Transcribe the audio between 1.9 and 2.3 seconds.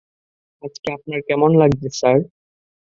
Sir?